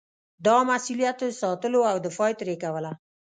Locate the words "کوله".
2.63-2.91